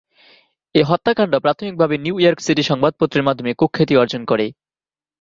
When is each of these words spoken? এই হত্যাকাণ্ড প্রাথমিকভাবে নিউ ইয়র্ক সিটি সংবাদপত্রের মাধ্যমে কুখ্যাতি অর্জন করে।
এই 0.75 0.85
হত্যাকাণ্ড 0.89 1.33
প্রাথমিকভাবে 1.43 1.95
নিউ 1.97 2.15
ইয়র্ক 2.19 2.39
সিটি 2.43 2.63
সংবাদপত্রের 2.63 3.27
মাধ্যমে 3.27 3.51
কুখ্যাতি 3.53 3.93
অর্জন 3.97 4.21
করে। 4.25 4.45